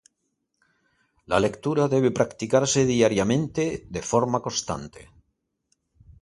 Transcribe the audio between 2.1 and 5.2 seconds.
practicarse diariamente, de forma constante.